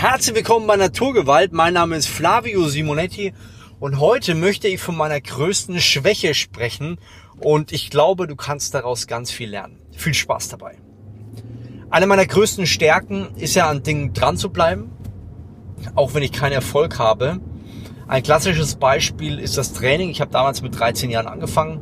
[0.00, 1.52] Herzlich willkommen bei Naturgewalt.
[1.52, 3.34] Mein Name ist Flavio Simonetti
[3.80, 6.96] und heute möchte ich von meiner größten Schwäche sprechen
[7.38, 9.78] und ich glaube, du kannst daraus ganz viel lernen.
[9.94, 10.78] Viel Spaß dabei.
[11.90, 14.90] Eine meiner größten Stärken ist ja an Dingen dran zu bleiben,
[15.96, 17.38] auch wenn ich keinen Erfolg habe.
[18.08, 20.08] Ein klassisches Beispiel ist das Training.
[20.08, 21.78] Ich habe damals mit 13 Jahren angefangen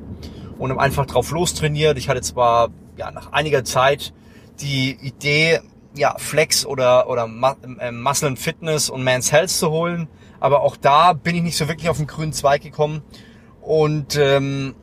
[0.59, 1.97] und habe einfach drauf lostrainiert.
[1.99, 4.13] Ich hatte zwar ja, nach einiger Zeit
[4.61, 5.61] die Idee,
[5.99, 7.29] ja, Flex oder, oder
[7.81, 10.09] äh, Muscle and Fitness und Man's Health zu holen.
[10.41, 13.03] Aber auch da bin ich nicht so wirklich auf den grünen Zweig gekommen
[13.61, 14.75] und ähm,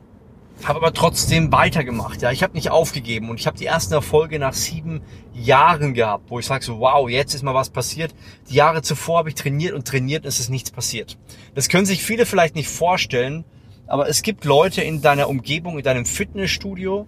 [0.64, 2.22] habe aber trotzdem weitergemacht.
[2.22, 5.02] Ja, ich habe nicht aufgegeben und ich habe die ersten Erfolge nach sieben
[5.34, 8.14] Jahren gehabt, wo ich sage so, wow, jetzt ist mal was passiert.
[8.48, 11.18] Die Jahre zuvor habe ich trainiert und trainiert und es ist nichts passiert.
[11.54, 13.44] Das können sich viele vielleicht nicht vorstellen,
[13.86, 17.06] aber es gibt Leute in deiner Umgebung, in deinem Fitnessstudio,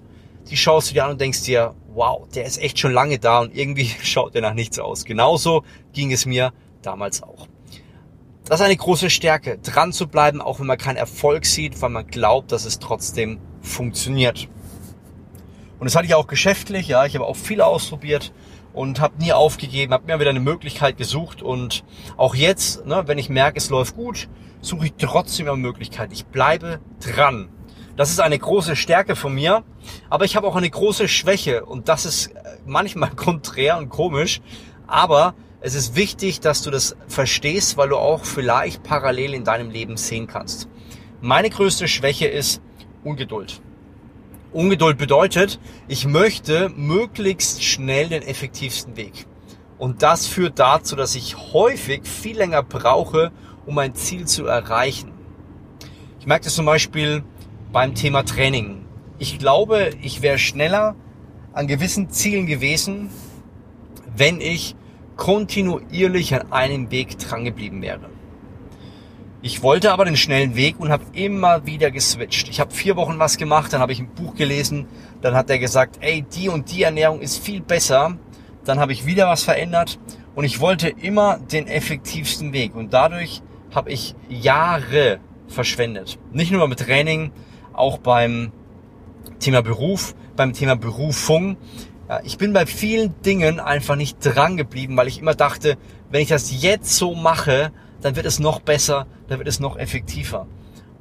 [0.50, 3.40] die schaust du dir an und denkst dir, wow, der ist echt schon lange da
[3.40, 5.04] und irgendwie schaut er nach nichts aus.
[5.04, 6.52] Genauso ging es mir
[6.82, 7.48] damals auch.
[8.44, 11.90] Das ist eine große Stärke, dran zu bleiben, auch wenn man keinen Erfolg sieht, weil
[11.90, 14.48] man glaubt, dass es trotzdem funktioniert.
[15.78, 18.32] Und das hatte ich auch geschäftlich, ja, ich habe auch viel ausprobiert
[18.72, 21.84] und habe nie aufgegeben, habe mir wieder eine Möglichkeit gesucht und
[22.16, 24.28] auch jetzt, ne, wenn ich merke, es läuft gut,
[24.60, 26.12] suche ich trotzdem eine Möglichkeit.
[26.12, 27.48] Ich bleibe dran.
[27.98, 29.64] Das ist eine große Stärke von mir,
[30.08, 34.40] aber ich habe auch eine große Schwäche und das ist äh, manchmal konträr und komisch,
[34.86, 39.70] aber es ist wichtig, dass du das verstehst, weil du auch vielleicht parallel in deinem
[39.70, 40.68] Leben sehen kannst.
[41.20, 42.62] Meine größte Schwäche ist
[43.02, 43.60] Ungeduld.
[44.52, 49.26] Ungeduld bedeutet, ich möchte möglichst schnell den effektivsten Weg.
[49.76, 53.32] Und das führt dazu, dass ich häufig viel länger brauche,
[53.66, 55.10] um ein Ziel zu erreichen.
[56.20, 57.24] Ich merke das zum Beispiel
[57.72, 58.84] beim Thema Training.
[59.18, 60.96] Ich glaube, ich wäre schneller
[61.52, 63.10] an gewissen Zielen gewesen,
[64.16, 64.74] wenn ich
[65.16, 68.08] kontinuierlich an einem Weg drangeblieben wäre.
[69.42, 72.48] Ich wollte aber den schnellen Weg und habe immer wieder geswitcht.
[72.48, 74.86] Ich habe vier Wochen was gemacht, dann habe ich ein Buch gelesen,
[75.20, 78.16] dann hat er gesagt, ey, die und die Ernährung ist viel besser.
[78.64, 79.98] Dann habe ich wieder was verändert
[80.34, 83.42] und ich wollte immer den effektivsten Weg und dadurch
[83.74, 86.18] habe ich Jahre verschwendet.
[86.32, 87.30] Nicht nur mit Training,
[87.78, 88.52] auch beim
[89.38, 91.56] Thema Beruf, beim Thema Berufung.
[92.08, 95.76] Ja, ich bin bei vielen Dingen einfach nicht dran geblieben, weil ich immer dachte,
[96.10, 99.76] wenn ich das jetzt so mache, dann wird es noch besser, dann wird es noch
[99.76, 100.46] effektiver.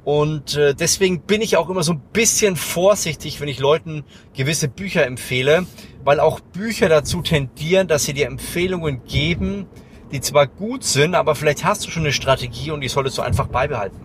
[0.04, 4.68] Und äh, deswegen bin ich auch immer so ein bisschen vorsichtig, wenn ich Leuten gewisse
[4.68, 5.66] Bücher empfehle,
[6.04, 9.66] weil auch Bücher dazu tendieren, dass sie dir Empfehlungen geben,
[10.10, 13.22] die zwar gut sind, aber vielleicht hast du schon eine Strategie und die solltest du
[13.22, 14.00] einfach beibehalten.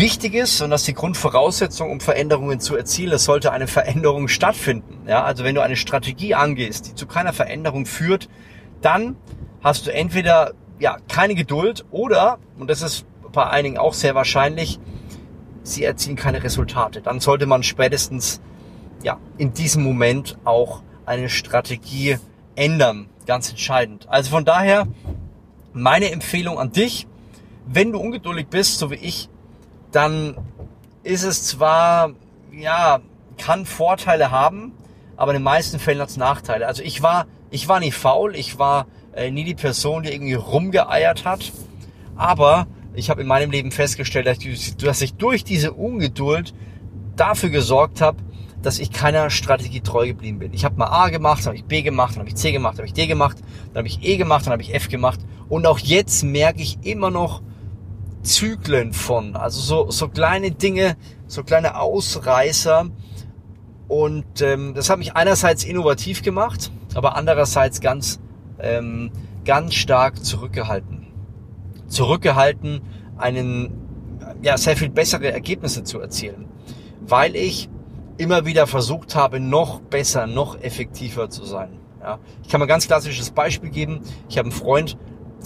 [0.00, 4.28] Wichtig ist, und das ist die Grundvoraussetzung, um Veränderungen zu erzielen, es sollte eine Veränderung
[4.28, 5.06] stattfinden.
[5.06, 8.30] Ja, also wenn du eine Strategie angehst, die zu keiner Veränderung führt,
[8.80, 9.16] dann
[9.62, 14.80] hast du entweder ja, keine Geduld oder, und das ist bei einigen auch sehr wahrscheinlich,
[15.64, 17.02] sie erzielen keine Resultate.
[17.02, 18.40] Dann sollte man spätestens
[19.02, 22.16] ja, in diesem Moment auch eine Strategie
[22.54, 23.10] ändern.
[23.26, 24.06] Ganz entscheidend.
[24.08, 24.86] Also von daher
[25.74, 27.06] meine Empfehlung an dich,
[27.66, 29.28] wenn du ungeduldig bist, so wie ich,
[29.92, 30.36] dann
[31.02, 32.12] ist es zwar,
[32.52, 33.00] ja,
[33.38, 34.72] kann Vorteile haben,
[35.16, 36.66] aber in den meisten Fällen hat es Nachteile.
[36.66, 40.34] Also ich war, ich war nie faul, ich war äh, nie die Person, die irgendwie
[40.34, 41.52] rumgeeiert hat,
[42.16, 46.54] aber ich habe in meinem Leben festgestellt, dass ich, dass ich durch diese Ungeduld
[47.16, 48.18] dafür gesorgt habe,
[48.62, 50.52] dass ich keiner Strategie treu geblieben bin.
[50.52, 52.74] Ich habe mal A gemacht, dann habe ich B gemacht, dann habe ich C gemacht,
[52.74, 53.38] dann habe ich D gemacht,
[53.72, 55.20] dann habe ich E gemacht, dann habe ich F gemacht.
[55.48, 57.42] Und auch jetzt merke ich immer noch,
[58.22, 62.86] Zyklen von, also so, so kleine Dinge, so kleine Ausreißer.
[63.88, 68.20] Und ähm, das hat mich einerseits innovativ gemacht, aber andererseits ganz,
[68.60, 69.10] ähm,
[69.44, 71.08] ganz stark zurückgehalten.
[71.88, 72.82] Zurückgehalten,
[73.16, 73.72] einen,
[74.42, 76.46] ja, sehr viel bessere Ergebnisse zu erzielen,
[77.00, 77.68] weil ich
[78.16, 81.70] immer wieder versucht habe, noch besser, noch effektiver zu sein.
[82.00, 84.00] Ja, ich kann mal ein ganz klassisches Beispiel geben.
[84.28, 84.96] Ich habe einen Freund,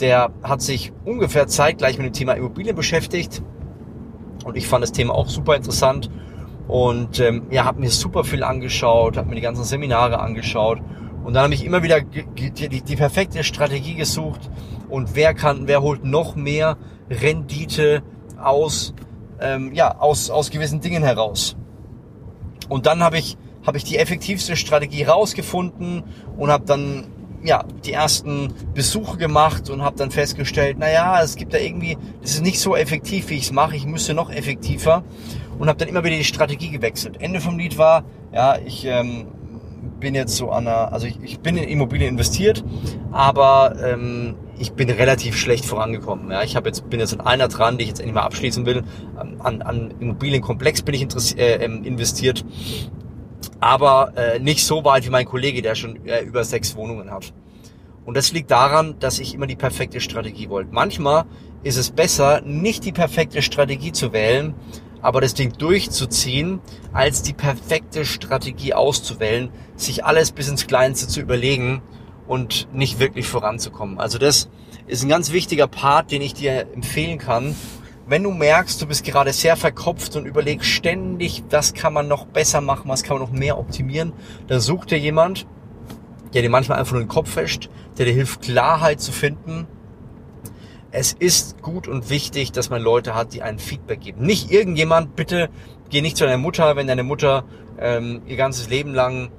[0.00, 3.42] der hat sich ungefähr zeitgleich mit dem Thema Immobilien beschäftigt.
[4.44, 6.10] Und ich fand das Thema auch super interessant.
[6.66, 10.80] Und ähm, ja, habe mir super viel angeschaut, habe mir die ganzen Seminare angeschaut.
[11.24, 14.50] Und dann habe ich immer wieder die, die, perfekte Strategie gesucht.
[14.88, 16.76] Und wer kann, wer holt noch mehr
[17.10, 18.02] Rendite
[18.38, 18.94] aus,
[19.40, 21.56] ähm, ja, aus, aus gewissen Dingen heraus.
[22.68, 23.36] Und dann habe ich,
[23.66, 26.04] habe ich die effektivste Strategie rausgefunden
[26.36, 27.06] und habe dann
[27.44, 31.98] ja, die ersten Besuche gemacht und habe dann festgestellt, na ja, es gibt da irgendwie,
[32.22, 35.04] das ist nicht so effektiv, wie ich es mache, ich müsste noch effektiver
[35.58, 37.20] und habe dann immer wieder die Strategie gewechselt.
[37.20, 39.26] Ende vom Lied war, ja, ich ähm,
[40.00, 42.64] bin jetzt so an einer, also ich, ich bin in Immobilien investiert,
[43.12, 46.30] aber ähm, ich bin relativ schlecht vorangekommen.
[46.30, 48.64] Ja, ich habe jetzt bin jetzt an einer dran, die ich jetzt endlich mal abschließen
[48.64, 48.84] will.
[49.16, 52.44] An, an Immobilienkomplex bin ich äh, ähm, investiert,
[53.64, 57.32] aber äh, nicht so weit wie mein Kollege, der schon äh, über sechs Wohnungen hat.
[58.04, 60.68] Und das liegt daran, dass ich immer die perfekte Strategie wollte.
[60.70, 61.24] Manchmal
[61.62, 64.54] ist es besser, nicht die perfekte Strategie zu wählen,
[65.00, 66.60] aber das Ding durchzuziehen,
[66.92, 71.80] als die perfekte Strategie auszuwählen, sich alles bis ins Kleinste zu überlegen
[72.26, 73.98] und nicht wirklich voranzukommen.
[73.98, 74.50] Also das
[74.86, 77.56] ist ein ganz wichtiger Part, den ich dir empfehlen kann.
[78.06, 82.26] Wenn du merkst, du bist gerade sehr verkopft und überlegst ständig, was kann man noch
[82.26, 84.12] besser machen, was kann man noch mehr optimieren,
[84.46, 85.46] dann such dir jemand,
[86.34, 89.66] der dir manchmal einfach nur den Kopf wäscht, der dir hilft, Klarheit zu finden.
[90.90, 94.26] Es ist gut und wichtig, dass man Leute hat, die einen Feedback geben.
[94.26, 95.48] Nicht irgendjemand, bitte
[95.88, 97.44] geh nicht zu deiner Mutter, wenn deine Mutter
[97.78, 99.30] ähm, ihr ganzes Leben lang,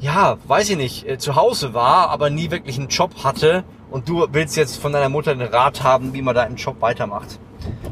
[0.00, 4.08] ja, weiß ich nicht, äh, zu Hause war, aber nie wirklich einen Job hatte und
[4.08, 7.38] du willst jetzt von deiner Mutter einen Rat haben, wie man da im Job weitermacht.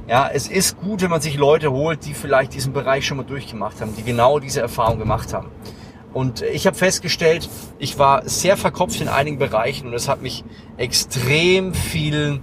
[0.09, 3.25] Ja, es ist gut, wenn man sich Leute holt, die vielleicht diesen Bereich schon mal
[3.25, 5.49] durchgemacht haben, die genau diese Erfahrung gemacht haben.
[6.13, 7.49] Und ich habe festgestellt,
[7.79, 10.45] ich war sehr verkopft in einigen Bereichen und es hat mich
[10.77, 12.41] extrem viel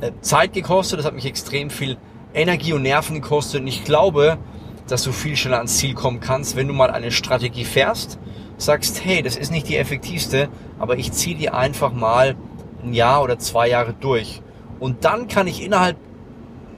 [0.00, 1.98] äh, Zeit gekostet, es hat mich extrem viel
[2.32, 3.60] Energie und Nerven gekostet.
[3.60, 4.38] Und ich glaube,
[4.88, 8.18] dass du viel schneller ans Ziel kommen kannst, wenn du mal eine Strategie fährst,
[8.56, 10.48] sagst, hey, das ist nicht die effektivste,
[10.78, 12.36] aber ich ziehe die einfach mal
[12.82, 14.42] ein Jahr oder zwei Jahre durch.
[14.80, 15.96] Und dann kann ich innerhalb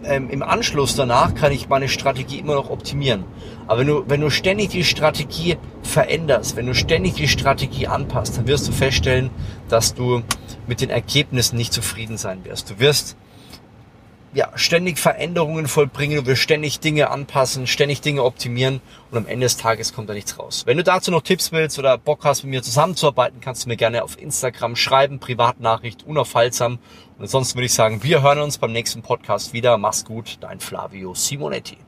[0.05, 3.25] ähm, im Anschluss danach kann ich meine Strategie immer noch optimieren.
[3.67, 8.37] Aber wenn du, wenn du ständig die Strategie veränderst, wenn du ständig die Strategie anpasst,
[8.37, 9.31] dann wirst du feststellen,
[9.69, 10.23] dass du
[10.67, 12.71] mit den Ergebnissen nicht zufrieden sein wirst.
[12.71, 13.17] Du wirst
[14.37, 19.47] ja, ständig Veränderungen vollbringen, du wirst ständig Dinge anpassen, ständig Dinge optimieren und am Ende
[19.47, 20.65] des Tages kommt da nichts raus.
[20.67, 23.79] Wenn du dazu noch Tipps willst oder Bock hast, mit mir zusammenzuarbeiten, kannst du mir
[23.79, 26.75] gerne auf Instagram schreiben, Privatnachricht, unaufhaltsam.
[27.17, 29.79] Und ansonsten würde ich sagen, wir hören uns beim nächsten Podcast wieder.
[29.79, 31.79] Mach's gut, dein Flavio Simonetti.